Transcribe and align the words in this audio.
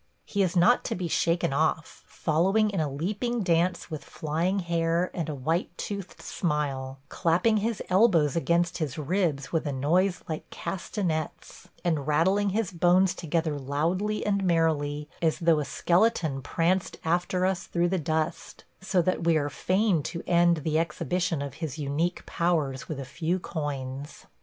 He 0.25 0.41
is 0.41 0.55
not 0.55 0.83
to 0.85 0.95
be 0.95 1.07
shaken 1.07 1.53
off, 1.53 2.03
following 2.07 2.71
in 2.71 2.79
a 2.79 2.91
leaping 2.91 3.43
dance 3.43 3.91
with 3.91 4.03
flying 4.03 4.57
hair 4.57 5.11
and 5.13 5.29
a 5.29 5.35
white 5.35 5.77
toothed 5.77 6.23
smile, 6.23 6.97
clapping 7.09 7.57
his 7.57 7.83
elbows 7.87 8.35
against 8.35 8.79
his 8.79 8.97
ribs 8.97 9.51
with 9.51 9.67
a 9.67 9.71
noise 9.71 10.23
like 10.27 10.49
castanets, 10.49 11.67
and 11.85 12.07
rattling 12.07 12.49
his 12.49 12.71
bones 12.71 13.13
together 13.13 13.59
loudly 13.59 14.25
and 14.25 14.43
merrily 14.43 15.07
as 15.21 15.37
though 15.37 15.59
a 15.59 15.65
skeleton 15.65 16.41
pranced 16.41 16.97
after 17.05 17.45
us 17.45 17.67
through 17.67 17.89
the 17.89 17.99
dust; 17.99 18.63
so 18.81 19.03
that 19.03 19.23
we 19.25 19.37
are 19.37 19.49
fain 19.49 20.01
to 20.01 20.23
end 20.25 20.57
the 20.63 20.79
exhibition 20.79 21.43
of 21.43 21.53
his 21.61 21.77
unique 21.77 22.25
powers 22.25 22.87
with 22.89 22.99
a 22.99 23.05
few 23.05 23.37
coins. 23.39 24.25